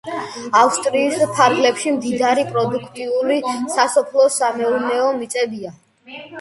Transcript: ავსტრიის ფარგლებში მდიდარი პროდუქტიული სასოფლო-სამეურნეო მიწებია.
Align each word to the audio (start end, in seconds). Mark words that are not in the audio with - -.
ავსტრიის 0.61 1.19
ფარგლებში 1.39 1.93
მდიდარი 1.97 2.47
პროდუქტიული 2.53 3.39
სასოფლო-სამეურნეო 3.77 5.09
მიწებია. 5.23 5.79